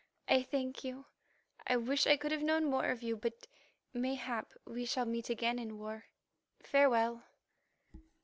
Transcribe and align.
I 0.27 0.41
thank 0.41 0.83
you. 0.83 1.05
I 1.67 1.77
wish 1.77 2.07
I 2.07 2.17
could 2.17 2.31
have 2.31 2.41
known 2.41 2.65
more 2.71 2.85
of 2.89 3.03
you, 3.03 3.15
but 3.15 3.45
mayhap 3.93 4.51
we 4.65 4.83
shall 4.83 5.05
meet 5.05 5.29
again 5.29 5.59
in 5.59 5.77
war. 5.77 6.05
Farewell." 6.63 7.23